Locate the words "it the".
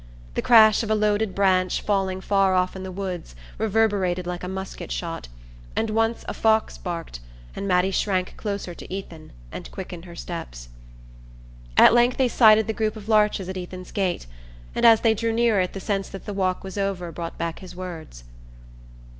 15.61-15.79